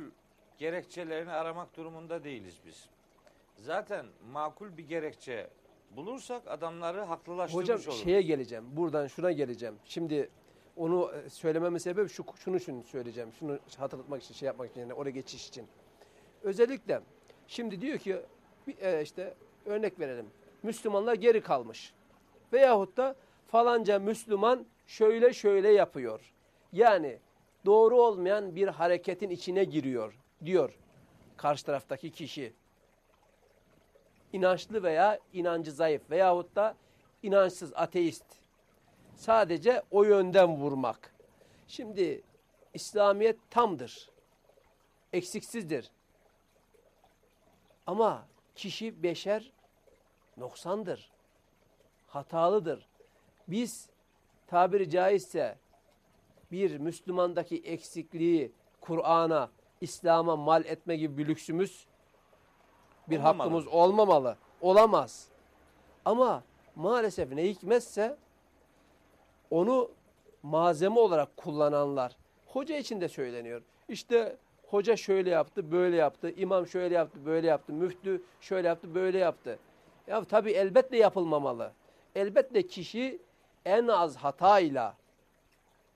gerekçelerini 0.57 1.31
aramak 1.31 1.77
durumunda 1.77 2.23
değiliz 2.23 2.59
biz. 2.65 2.89
Zaten 3.57 4.05
makul 4.31 4.77
bir 4.77 4.87
gerekçe 4.87 5.49
bulursak 5.91 6.47
adamları 6.47 7.01
haklılaştırmış 7.01 7.63
Hocam 7.63 7.79
oluruz. 7.79 8.03
şeye 8.03 8.21
geleceğim. 8.21 8.65
Buradan 8.71 9.07
şuna 9.07 9.31
geleceğim. 9.31 9.75
Şimdi 9.85 10.29
onu 10.75 11.11
e, 11.13 11.29
söylememin 11.29 11.77
sebebi 11.77 12.09
şu 12.09 12.25
şunu 12.35 12.59
şunu 12.59 12.83
söyleyeceğim. 12.83 13.33
Şunu 13.39 13.59
hatırlatmak 13.77 14.23
için, 14.23 14.33
şey 14.33 14.47
yapmak 14.47 14.71
için, 14.71 14.81
yani 14.81 14.93
oraya 14.93 15.11
geçiş 15.11 15.47
için. 15.47 15.67
Özellikle 16.43 17.01
şimdi 17.47 17.81
diyor 17.81 17.97
ki 17.97 18.21
e, 18.81 19.01
işte 19.01 19.33
örnek 19.65 19.99
verelim. 19.99 20.29
Müslümanlar 20.63 21.13
geri 21.13 21.41
kalmış. 21.41 21.93
Veyahut 22.53 22.97
da 22.97 23.15
falanca 23.47 23.99
Müslüman 23.99 24.65
şöyle 24.87 25.33
şöyle 25.33 25.69
yapıyor. 25.69 26.33
Yani 26.73 27.19
doğru 27.65 28.01
olmayan 28.01 28.55
bir 28.55 28.67
hareketin 28.67 29.29
içine 29.29 29.63
giriyor 29.63 30.13
diyor 30.45 30.77
karşı 31.37 31.65
taraftaki 31.65 32.11
kişi 32.11 32.53
inançlı 34.33 34.83
veya 34.83 35.19
inancı 35.33 35.71
zayıf 35.71 36.09
veyahut 36.09 36.55
da 36.55 36.75
inançsız 37.23 37.73
ateist. 37.75 38.25
Sadece 39.15 39.83
o 39.91 40.03
yönden 40.03 40.55
vurmak. 40.55 41.13
Şimdi 41.67 42.23
İslamiyet 42.73 43.37
tamdır. 43.49 44.09
Eksiksizdir. 45.13 45.91
Ama 47.87 48.27
kişi 48.55 49.03
beşer 49.03 49.51
noksandır. 50.37 51.11
Hatalıdır. 52.07 52.87
Biz 53.47 53.89
tabiri 54.47 54.89
caizse 54.89 55.57
bir 56.51 56.77
Müslümandaki 56.77 57.57
eksikliği 57.57 58.51
Kur'an'a, 58.81 59.49
İslam'a 59.81 60.35
mal 60.35 60.65
etme 60.65 60.95
gibi 60.95 61.17
bir 61.17 61.27
lüksümüz 61.27 61.87
bir 63.09 63.17
Olmamalı. 63.17 63.37
hakkımız 63.37 63.67
olmamalı. 63.67 64.37
Olamaz. 64.61 65.27
Ama 66.05 66.43
maalesef 66.75 67.31
ne 67.31 67.43
hikmetse 67.43 68.17
onu 69.51 69.91
malzeme 70.43 70.99
olarak 70.99 71.37
kullananlar. 71.37 72.15
Hoca 72.47 72.77
için 72.77 73.01
de 73.01 73.09
söyleniyor. 73.09 73.61
İşte 73.89 74.37
hoca 74.67 74.95
şöyle 74.95 75.29
yaptı, 75.29 75.71
böyle 75.71 75.95
yaptı. 75.95 76.33
imam 76.37 76.67
şöyle 76.67 76.95
yaptı, 76.95 77.25
böyle 77.25 77.47
yaptı. 77.47 77.73
Müftü 77.73 78.21
şöyle 78.41 78.67
yaptı, 78.67 78.95
böyle 78.95 79.17
yaptı. 79.17 79.59
Ya 80.07 80.23
tabii 80.23 80.51
elbette 80.51 80.97
yapılmamalı. 80.97 81.71
Elbette 82.15 82.67
kişi 82.67 83.19
en 83.65 83.87
az 83.87 84.15
hatayla 84.17 84.95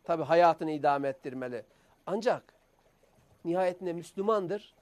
tabii 0.03 0.23
hayatını 0.23 0.71
idame 0.71 1.07
ettirmeli. 1.07 1.63
Ancak 2.05 2.53
nihayetinde 3.45 3.93
Müslümandır. 3.93 4.73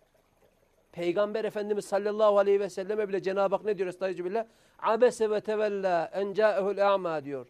Peygamber 0.91 1.45
Efendimiz 1.45 1.85
sallallahu 1.85 2.37
aleyhi 2.37 2.59
ve 2.59 2.69
selleme 2.69 3.09
bile 3.09 3.21
Cenab-ı 3.21 3.55
Hak 3.55 3.65
ne 3.65 3.77
diyor 3.77 3.89
Estağfirullah? 3.89 4.45
Abese 4.79 5.29
ve 5.29 5.41
tevella 5.41 6.11
en 6.13 6.33
ca'ehul 6.33 6.77
a'ma 6.77 7.25
diyor. 7.25 7.47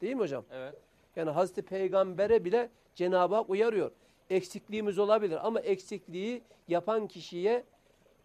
Değil 0.00 0.14
mi 0.14 0.20
hocam? 0.20 0.44
Evet. 0.52 0.74
Yani 1.16 1.30
Hazreti 1.30 1.62
Peygamber'e 1.62 2.44
bile 2.44 2.70
Cenab-ı 2.94 3.34
Hak 3.34 3.50
uyarıyor. 3.50 3.90
Eksikliğimiz 4.30 4.98
olabilir 4.98 5.46
ama 5.46 5.60
eksikliği 5.60 6.42
yapan 6.68 7.06
kişiye 7.06 7.64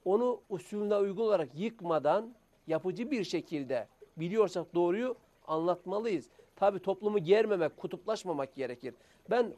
onu 0.05 0.41
usulüne 0.49 0.95
uygun 0.95 1.23
olarak 1.23 1.49
yıkmadan 1.55 2.33
yapıcı 2.67 3.11
bir 3.11 3.23
şekilde 3.23 3.87
biliyorsak 4.17 4.75
doğruyu 4.75 5.15
anlatmalıyız. 5.47 6.29
Tabi 6.55 6.79
toplumu 6.79 7.19
germemek, 7.19 7.77
kutuplaşmamak 7.77 8.55
gerekir. 8.55 8.93
Ben 9.29 9.53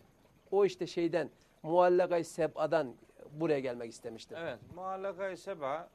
o 0.51 0.65
işte 0.65 0.87
şeyden 0.87 1.29
muallakay 1.63 2.23
seb'adan 2.23 2.95
buraya 3.31 3.59
gelmek 3.59 3.91
istemiştim. 3.91 4.37
Evet. 4.41 4.59
Muallaka-i 4.75 5.37
Seba 5.37 5.89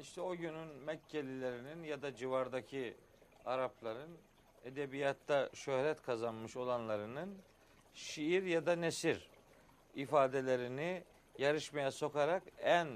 işte 0.00 0.20
o 0.20 0.36
günün 0.36 0.68
Mekkelilerinin 0.68 1.82
ya 1.84 2.02
da 2.02 2.14
civardaki 2.14 2.94
Arapların 3.44 4.10
edebiyatta 4.64 5.50
şöhret 5.54 6.02
kazanmış 6.02 6.56
olanlarının 6.56 7.34
şiir 7.94 8.42
ya 8.42 8.66
da 8.66 8.76
nesir 8.76 9.28
ifadelerini 9.94 11.02
yarışmaya 11.38 11.90
sokarak 11.90 12.42
en 12.62 12.88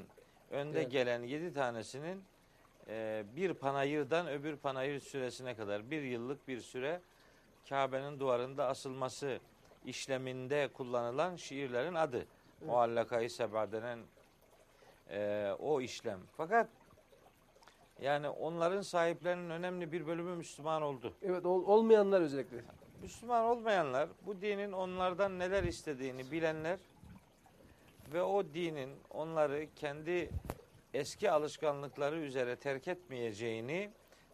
önde 0.50 0.80
Evet. 0.80 0.90
gelen 0.92 1.22
yedi 1.22 1.54
tanesinin 1.54 2.22
e, 2.88 3.24
bir 3.36 3.54
panayırdan 3.54 4.28
öbür 4.28 4.56
panayır 4.56 5.00
süresine 5.00 5.56
kadar 5.56 5.90
bir 5.90 6.02
yıllık 6.02 6.48
bir 6.48 6.60
süre 6.60 7.00
Kabe'nin 7.68 8.20
duvarında 8.20 8.66
asılması 8.66 9.38
işleminde 9.84 10.68
kullanılan 10.74 11.36
şiirlerin 11.36 11.94
adı. 11.94 12.26
Muallaka-i 12.66 13.30
Seba 13.30 13.72
denen 13.72 13.98
e, 15.10 15.50
o 15.58 15.80
işlem. 15.80 16.20
Fakat 16.36 16.68
yani 18.02 18.28
onların 18.28 18.82
sahiplerinin 18.82 19.50
önemli 19.50 19.92
bir 19.92 20.06
bölümü 20.06 20.36
Müslüman 20.36 20.82
oldu. 20.82 21.12
Evet 21.22 21.46
ol- 21.46 21.64
olmayanlar 21.66 22.20
özellikle. 22.20 22.58
Müslüman 23.02 23.44
olmayanlar 23.44 24.08
bu 24.26 24.40
dinin 24.40 24.72
onlardan 24.72 25.38
neler 25.38 25.64
istediğini 25.64 26.30
bilenler 26.30 26.78
ve 28.12 28.22
o 28.22 28.44
dinin 28.44 28.90
onları 29.10 29.66
kendi 29.76 30.30
eski 30.94 31.30
alışkanlıkları 31.30 32.18
üzere 32.18 32.56
terk 32.56 32.88
etmeyeceğini 32.88 33.90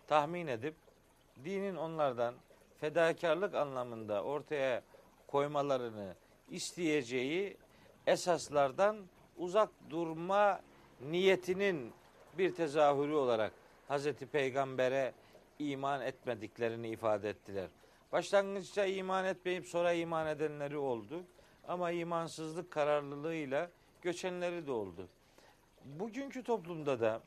tahmin 0.06 0.46
edip 0.46 0.74
dinin 1.44 1.76
onlardan 1.76 2.34
fedakarlık 2.80 3.54
anlamında 3.54 4.22
ortaya 4.24 4.82
koymalarını 5.26 6.14
isteyeceği 6.50 7.56
esaslardan 8.06 8.96
uzak 9.36 9.70
durma 9.90 10.60
niyetinin 11.00 11.92
bir 12.38 12.54
tezahürü 12.54 13.14
olarak 13.14 13.52
Hazreti 13.88 14.26
Peygamber'e 14.26 15.12
iman 15.58 16.00
etmediklerini 16.00 16.88
ifade 16.88 17.30
ettiler. 17.30 17.68
Başlangıçta 18.12 18.86
iman 18.86 19.24
etmeyip 19.24 19.66
sonra 19.66 19.92
iman 19.92 20.26
edenleri 20.26 20.76
oldu. 20.76 21.22
Ama 21.68 21.90
imansızlık 21.90 22.70
kararlılığıyla 22.70 23.70
göçenleri 24.02 24.66
de 24.66 24.72
oldu. 24.72 25.08
Bugünkü 25.84 26.42
toplumda 26.42 27.00
da 27.00 27.20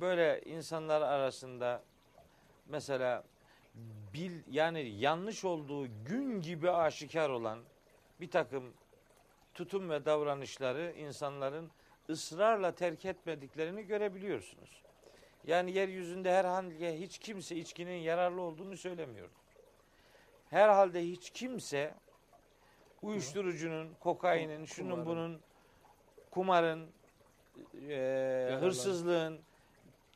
böyle 0.00 0.40
insanlar 0.44 1.02
arasında 1.02 1.82
mesela 2.66 3.24
bil 4.14 4.42
yani 4.50 4.88
yanlış 4.88 5.44
olduğu 5.44 6.04
gün 6.04 6.40
gibi 6.40 6.70
aşikar 6.70 7.30
olan 7.30 7.58
bir 8.20 8.30
takım 8.30 8.74
tutum 9.54 9.90
ve 9.90 10.04
davranışları 10.04 10.92
insanların 10.98 11.70
ısrarla 12.10 12.74
terk 12.74 13.04
etmediklerini 13.04 13.82
görebiliyorsunuz. 13.82 14.82
Yani 15.46 15.72
yeryüzünde 15.72 16.32
herhangi 16.32 17.00
hiç 17.00 17.18
kimse 17.18 17.56
içkinin 17.56 17.96
yararlı 17.96 18.40
olduğunu 18.40 18.76
söylemiyor. 18.76 19.28
Herhalde 20.50 21.02
hiç 21.02 21.30
kimse 21.30 21.94
uyuşturucunun, 23.02 23.94
kokainin, 24.00 24.64
şunun 24.64 25.06
bunun, 25.06 25.40
kumarın, 26.30 26.90
e, 27.88 28.56
hırsızlığın 28.60 29.40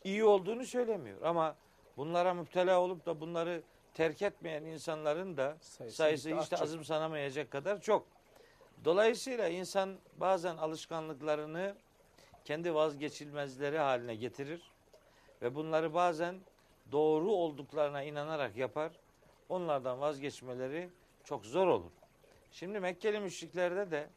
iyi 0.04 0.24
olduğunu 0.24 0.64
söylemiyor. 0.64 1.22
Ama 1.22 1.56
bunlara 1.98 2.34
müptela 2.34 2.80
olup 2.80 3.06
da 3.06 3.20
bunları 3.20 3.62
terk 3.94 4.22
etmeyen 4.22 4.64
insanların 4.64 5.36
da 5.36 5.56
Sayısı 5.60 5.96
sayısı 5.96 6.40
hiç 6.40 6.50
de 6.50 6.56
azımsanamayacak 6.56 7.50
kadar 7.50 7.80
çok. 7.80 8.06
Dolayısıyla 8.84 9.48
insan 9.48 9.96
bazen 10.16 10.56
alışkanlıklarını 10.56 11.74
kendi 12.44 12.74
vazgeçilmezleri 12.74 13.78
haline 13.78 14.14
getirir 14.14 14.62
ve 15.42 15.54
bunları 15.54 15.94
bazen 15.94 16.36
doğru 16.92 17.32
olduklarına 17.32 18.02
inanarak 18.02 18.56
yapar. 18.56 18.92
Onlardan 19.48 20.00
vazgeçmeleri 20.00 20.88
çok 21.24 21.46
zor 21.46 21.66
olur. 21.66 21.90
Şimdi 22.52 22.80
Mekkeli 22.80 23.20
müşriklerde 23.20 23.90
de 23.90 24.08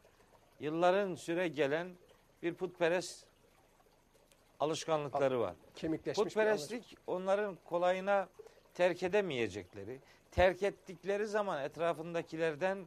yılların 0.59 1.15
süre 1.15 1.47
gelen 1.47 1.87
bir 2.43 2.53
putperest 2.53 3.25
alışkanlıkları 4.61 5.39
var. 5.39 5.55
Kemikleşmiş 5.75 6.23
Putperestlik 6.23 6.97
onların 7.07 7.57
kolayına 7.65 8.29
terk 8.73 9.03
edemeyecekleri, 9.03 9.99
terk 10.31 10.63
ettikleri 10.63 11.27
zaman 11.27 11.63
etrafındakilerden 11.63 12.85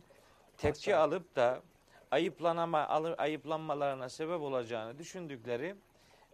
tepki 0.59 0.97
Asla. 0.97 1.05
alıp 1.05 1.37
da 1.37 1.63
ayıplanama, 2.11 2.89
alır, 2.89 3.15
ayıplanmalarına 3.19 4.09
sebep 4.09 4.41
olacağını 4.41 4.99
düşündükleri 4.99 5.75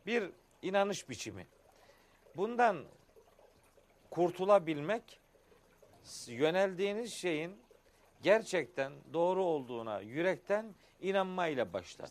bir 0.06 0.30
inanış 0.62 1.08
biçimi. 1.08 1.46
Bundan 2.36 2.84
kurtulabilmek 4.10 5.20
yöneldiğiniz 6.26 7.12
şeyin 7.12 7.56
gerçekten 8.22 8.92
doğru 9.12 9.44
olduğuna 9.44 10.00
yürekten 10.00 10.74
inanmayla 11.00 11.72
başlar. 11.72 12.10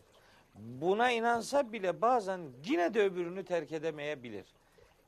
Buna 0.60 1.12
inansa 1.12 1.72
bile 1.74 2.02
bazen 2.02 2.42
yine 2.66 2.94
de 2.94 3.04
öbürünü 3.04 3.46
terk 3.46 3.72
edemeyebilir. 3.72 4.46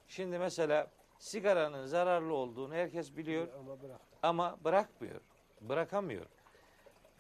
Şimdi 0.08 0.40
mesela 0.40 0.88
sigaranın 1.20 1.86
zararlı 1.86 2.34
olduğunu 2.34 2.74
herkes 2.74 3.18
biliyor 3.18 3.48
Ama 3.60 3.82
bırak. 3.82 4.00
ama 4.24 4.58
bırakmıyor. 4.64 5.22
Bırakamıyor. 5.62 6.26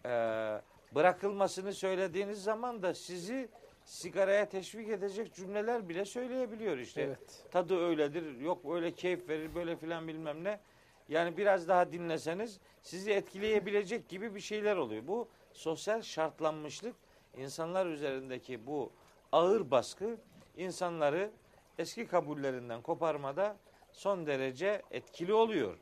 Ee, 0.05 0.61
bırakılmasını 0.95 1.73
söylediğiniz 1.73 2.43
zaman 2.43 2.81
da 2.83 2.93
sizi 2.93 3.49
sigaraya 3.85 4.49
teşvik 4.49 4.89
edecek 4.89 5.33
cümleler 5.33 5.89
bile 5.89 6.05
söyleyebiliyor 6.05 6.77
işte. 6.77 7.01
Evet. 7.01 7.43
Tadı 7.51 7.77
öyledir, 7.79 8.39
yok 8.39 8.65
öyle 8.75 8.91
keyif 8.91 9.29
verir, 9.29 9.55
böyle 9.55 9.75
filan 9.75 10.07
bilmem 10.07 10.43
ne. 10.43 10.59
Yani 11.09 11.37
biraz 11.37 11.67
daha 11.67 11.91
dinleseniz 11.91 12.59
sizi 12.83 13.11
etkileyebilecek 13.11 14.09
gibi 14.09 14.35
bir 14.35 14.39
şeyler 14.39 14.75
oluyor. 14.75 15.07
Bu 15.07 15.27
sosyal 15.53 16.01
şartlanmışlık 16.01 16.95
insanlar 17.37 17.85
üzerindeki 17.85 18.67
bu 18.67 18.91
ağır 19.31 19.71
baskı 19.71 20.17
insanları 20.57 21.31
eski 21.77 22.07
kabullerinden 22.07 22.81
koparmada 22.81 23.57
son 23.91 24.27
derece 24.27 24.81
etkili 24.91 25.33
oluyor. 25.33 25.77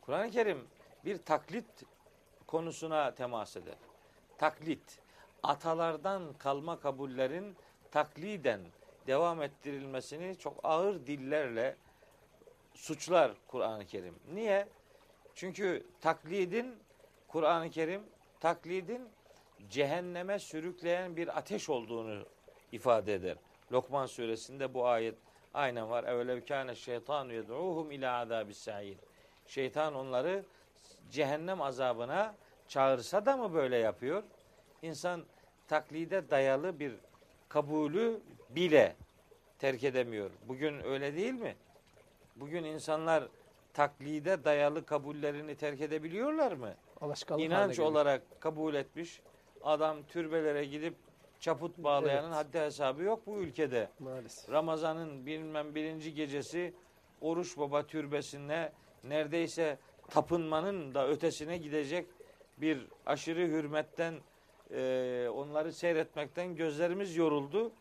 Kur'an-ı 0.00 0.30
Kerim 0.30 0.66
bir 1.04 1.18
taklit 1.18 1.84
konusuna 2.46 3.14
temas 3.14 3.56
eder. 3.56 3.74
Taklit, 4.38 4.98
atalardan 5.42 6.32
kalma 6.38 6.80
kabullerin 6.80 7.56
takliden 7.90 8.60
devam 9.06 9.42
ettirilmesini 9.42 10.38
çok 10.38 10.60
ağır 10.62 11.06
dillerle 11.06 11.76
suçlar 12.74 13.32
Kur'an-ı 13.46 13.86
Kerim. 13.86 14.14
Niye? 14.34 14.68
Çünkü 15.34 15.86
taklidin 16.00 16.76
Kur'an-ı 17.28 17.70
Kerim 17.70 18.02
taklidin 18.40 19.08
cehenneme 19.70 20.38
sürükleyen 20.38 21.16
bir 21.16 21.38
ateş 21.38 21.68
olduğunu 21.68 22.26
ifade 22.72 23.14
eder. 23.14 23.36
Lokman 23.72 24.06
suresinde 24.06 24.74
bu 24.74 24.86
ayet 24.86 25.14
aynen 25.54 25.90
var. 25.90 26.04
Evlev 26.04 26.44
kâne 26.44 26.74
şeytanu 26.74 27.32
yed'uhum 27.32 27.90
ila 27.90 28.18
azabis 28.18 28.58
sa'ir. 28.58 28.96
Şeytan 29.46 29.94
onları 29.94 30.44
cehennem 31.10 31.62
azabına 31.62 32.34
çağırsa 32.68 33.26
da 33.26 33.36
mı 33.36 33.54
böyle 33.54 33.76
yapıyor? 33.76 34.22
İnsan 34.82 35.24
taklide 35.68 36.30
dayalı 36.30 36.80
bir 36.80 36.94
kabulü 37.48 38.20
bile 38.50 38.96
terk 39.58 39.84
edemiyor. 39.84 40.30
Bugün 40.48 40.84
öyle 40.84 41.16
değil 41.16 41.32
mi? 41.32 41.56
Bugün 42.36 42.64
insanlar 42.64 43.24
taklide 43.74 44.44
dayalı 44.44 44.86
kabullerini 44.86 45.54
terk 45.56 45.80
edebiliyorlar 45.80 46.52
mı? 46.52 46.74
Alışkanlık 47.00 47.44
İnanç 47.46 47.78
olarak 47.78 48.22
kabul 48.40 48.74
etmiş. 48.74 49.20
Adam 49.66 49.96
türbelere 50.02 50.64
gidip 50.64 50.94
çaput 51.40 51.78
bağlayanın 51.78 52.26
Evet. 52.32 52.36
haddi 52.36 52.60
hesabı 52.60 53.02
yok 53.02 53.26
bu 53.26 53.36
ülkede. 53.38 53.88
Maalesef. 53.98 54.50
Ramazan'ın 54.50 55.26
bilmem 55.26 55.74
birinci 55.74 56.14
gecesi 56.14 56.74
Oruç 57.20 57.58
Baba 57.58 57.86
türbesinde 57.86 58.72
neredeyse 59.04 59.78
tapınmanın 60.08 60.94
da 60.94 61.08
ötesine 61.08 61.58
gidecek 61.58 62.06
bir 62.58 62.86
aşırı 63.06 63.40
hürmetten 63.40 64.14
e, 64.70 65.28
onları 65.34 65.72
seyretmekten 65.72 66.56
gözlerimiz 66.56 67.16
yoruldu. 67.16 67.72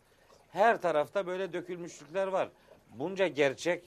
Her 0.52 0.82
tarafta 0.82 1.28
böyle 1.28 1.54
dökülmüşlükler 1.54 2.28
var. 2.28 2.50
Bunca 2.90 3.28
gerçek 3.28 3.84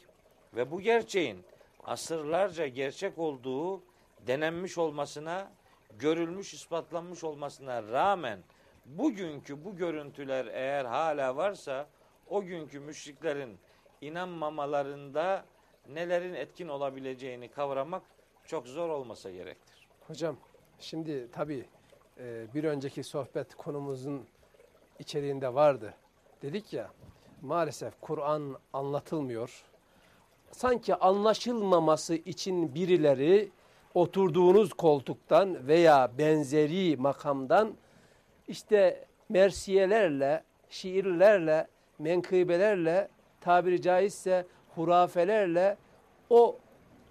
ve 0.54 0.70
bu 0.70 0.80
gerçeğin 0.80 1.44
asırlarca 1.84 2.66
gerçek 2.66 3.18
olduğu 3.18 3.82
denenmiş 4.26 4.78
olmasına, 4.78 5.50
görülmüş, 5.98 6.54
ispatlanmış 6.54 7.24
olmasına 7.24 7.82
rağmen 7.82 8.38
bugünkü 8.86 9.64
bu 9.64 9.76
görüntüler 9.76 10.46
eğer 10.46 10.84
hala 10.84 11.36
varsa 11.36 11.86
o 12.26 12.42
günkü 12.42 12.80
müşriklerin 12.80 13.58
inanmamalarında 14.00 15.44
nelerin 15.88 16.34
etkin 16.34 16.68
olabileceğini 16.68 17.48
kavramak 17.48 18.02
çok 18.44 18.66
zor 18.66 18.88
olmasa 18.88 19.30
gerektir. 19.30 19.88
Hocam 20.06 20.36
şimdi 20.80 21.30
tabii 21.32 21.64
e, 22.18 22.46
bir 22.54 22.64
önceki 22.64 23.02
sohbet 23.02 23.54
konumuzun 23.54 24.26
içeriğinde 24.98 25.54
vardı. 25.54 25.94
Dedik 26.42 26.72
ya 26.72 26.90
maalesef 27.42 27.94
Kur'an 28.00 28.56
anlatılmıyor. 28.72 29.64
Sanki 30.52 30.94
anlaşılmaması 30.94 32.14
için 32.14 32.74
birileri 32.74 33.50
oturduğunuz 33.98 34.72
koltuktan 34.72 35.68
veya 35.68 36.10
benzeri 36.18 36.96
makamdan 36.96 37.74
işte 38.48 39.04
mersiyelerle, 39.28 40.44
şiirlerle, 40.70 41.66
menkıbelerle, 41.98 43.08
tabiri 43.40 43.82
caizse 43.82 44.46
hurafelerle 44.74 45.76
o 46.30 46.58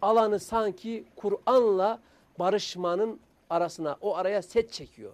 alanı 0.01 0.39
sanki 0.39 1.05
Kur'an'la 1.15 1.99
barışmanın 2.39 3.19
arasına, 3.49 3.97
o 4.01 4.15
araya 4.15 4.41
set 4.41 4.71
çekiyor. 4.71 5.13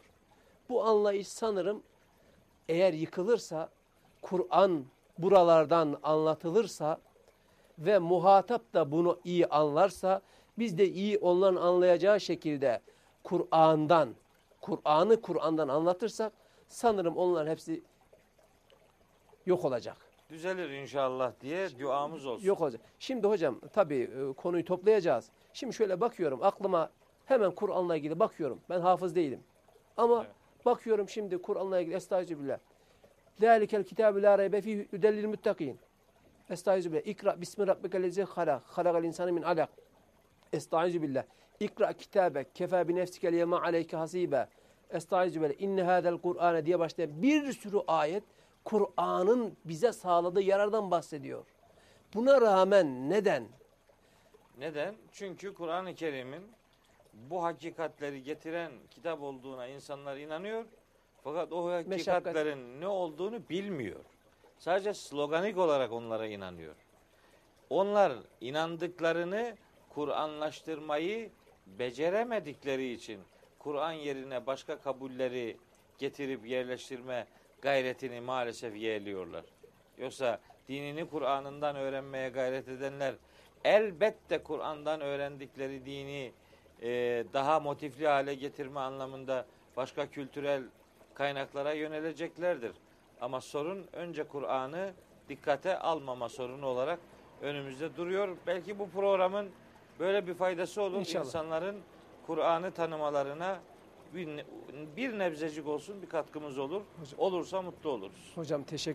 Bu 0.70 0.84
anlayış 0.84 1.28
sanırım 1.28 1.84
eğer 2.70 2.94
yıkılırsa, 2.94 3.70
Kur'an 4.22 4.86
buralardan 5.18 5.98
anlatılırsa 6.04 6.98
ve 7.80 8.00
muhatap 8.00 8.74
da 8.74 8.92
bunu 8.92 9.20
iyi 9.24 9.48
anlarsa, 9.48 10.22
biz 10.58 10.78
de 10.78 10.90
iyi 10.90 11.18
onların 11.18 11.62
anlayacağı 11.62 12.20
şekilde 12.20 12.82
Kur'an'dan, 13.24 14.10
Kur'an'ı 14.62 15.22
Kur'an'dan 15.22 15.68
anlatırsak, 15.68 16.34
sanırım 16.68 17.18
onların 17.18 17.52
hepsi 17.52 17.84
yok 19.46 19.66
olacak. 19.66 19.98
Düzelir 20.30 20.70
inşallah 20.70 21.32
diye 21.42 21.80
duamız 21.80 22.26
olsun. 22.26 22.46
Yok 22.46 22.62
olacak. 22.62 22.82
Şimdi 23.00 23.28
hocam 23.28 23.60
tabii 23.74 24.10
e, 24.30 24.34
konuyu 24.34 24.66
toplayacağız. 24.66 25.30
Şimdi 25.54 25.74
şöyle 25.74 26.02
bakıyorum 26.02 26.44
aklıma 26.44 26.90
hemen 27.26 27.52
Kur'an'la 27.52 27.96
ilgili 27.96 28.20
bakıyorum. 28.20 28.60
Ben 28.70 28.80
hafız 28.80 29.16
değilim. 29.16 29.40
Ama 29.98 30.24
Evet. 30.24 30.36
bakıyorum 30.66 31.10
şimdi 31.10 31.42
Kur'an'la 31.42 31.80
ilgili 31.80 31.96
estağfirullah. 31.96 32.58
Zalikel 33.40 33.84
kitabü 33.84 34.22
la 34.22 34.38
reybe 34.38 34.62
fihi 34.62 34.88
hüdellil 34.94 35.28
muttakin. 35.28 35.80
Estağfirullah. 36.50 37.08
İkra 37.08 37.42
bismi 37.42 37.68
rabbikellezi 37.68 38.24
halak. 38.24 38.64
Halakal 38.66 39.04
insanı 39.04 39.32
min 39.34 39.42
alak. 39.42 39.70
Estağfirullah. 40.54 41.24
İkra 41.60 41.94
kitabek 41.94 42.56
kefa 42.56 42.88
bi 42.88 42.96
nefsikel 42.96 43.34
yema 43.34 43.62
aleyke 43.62 43.98
hasibe. 43.98 44.48
Estağfirullah. 44.90 45.62
İnne 45.62 45.84
hadel 45.84 46.18
Kur'ane 46.18 46.66
diye 46.66 46.80
başlayan 46.80 47.22
bir 47.22 47.54
sürü 47.54 47.78
ayet 47.88 48.24
Kur'an'ın 48.64 49.58
bize 49.66 49.94
sağladığı 49.94 50.42
yarardan 50.42 50.92
bahsediyor. 50.92 51.46
Buna 52.14 52.42
rağmen 52.42 53.10
neden? 53.10 53.44
Neden? 54.58 54.96
Çünkü 55.12 55.54
Kur'an-ı 55.54 55.96
Kerim'in 55.96 56.44
bu 57.14 57.44
hakikatleri 57.44 58.24
getiren 58.24 58.72
kitap 58.90 59.22
olduğuna 59.22 59.68
insanlar 59.68 60.18
inanıyor. 60.18 60.66
Fakat 61.24 61.52
o 61.54 61.72
hakikatlerin 61.72 62.82
ne 62.82 62.88
olduğunu 62.88 63.50
bilmiyor. 63.50 64.00
Sadece 64.58 64.94
sloganik 64.94 65.58
olarak 65.58 65.92
onlara 65.92 66.28
inanıyor. 66.28 66.76
Onlar 67.70 68.14
inandıklarını 68.42 69.56
Kur'anlaştırmayı 69.96 71.30
beceremedikleri 71.68 72.92
için 72.92 73.20
Kur'an 73.60 73.92
yerine 73.92 74.46
başka 74.46 74.80
kabulleri 74.80 75.58
getirip 75.98 76.48
yerleştirme 76.48 77.28
gayretini 77.62 78.22
maalesef 78.22 78.76
yeğliyorlar. 78.76 79.44
Yoksa 79.98 80.40
dinini 80.68 81.10
Kur'an'ından 81.10 81.76
öğrenmeye 81.76 82.30
gayret 82.30 82.68
edenler 82.68 83.16
elbette 83.64 84.44
Kur'an'dan 84.44 85.02
öğrendikleri 85.02 85.86
dini 85.86 86.32
e, 86.82 86.90
daha 87.34 87.60
motifli 87.60 88.08
hale 88.08 88.36
getirme 88.36 88.80
anlamında 88.80 89.46
başka 89.78 90.10
kültürel 90.10 90.64
kaynaklara 91.14 91.74
yöneleceklerdir. 91.74 92.72
Ama 93.22 93.42
sorun 93.42 93.88
önce 93.94 94.24
Kur'an'ı 94.24 94.94
dikkate 95.30 95.80
almama 95.80 96.30
sorunu 96.30 96.66
olarak 96.66 97.00
önümüzde 97.42 97.98
duruyor. 97.98 98.38
Belki 98.48 98.80
bu 98.80 98.90
programın 98.90 99.50
Böyle 100.00 100.28
bir 100.28 100.34
faydası 100.34 100.82
olur. 100.82 101.00
İnşallah. 101.00 101.26
İnsanların 101.26 101.76
Kur'an'ı 102.28 102.72
tanımalarına 102.72 103.60
bir, 104.16 104.30
bir 104.98 105.20
nebzecik 105.20 105.68
olsun 105.68 106.02
bir 106.02 106.10
katkımız 106.10 106.58
olur. 106.58 106.82
Hocam. 107.00 107.20
Olursa 107.20 107.62
mutlu 107.62 107.90
oluruz. 107.90 108.32
Hocam 108.36 108.64
teşekkür 108.64 108.92